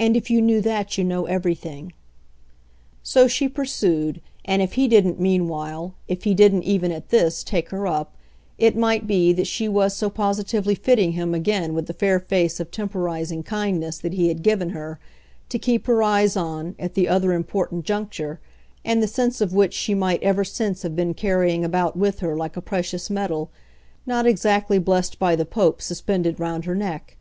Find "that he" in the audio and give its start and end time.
13.98-14.26